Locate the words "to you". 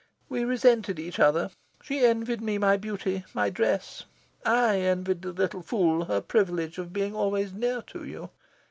7.89-8.29